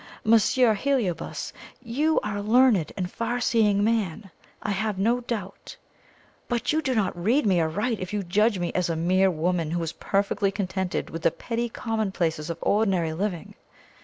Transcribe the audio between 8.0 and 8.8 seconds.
you judge me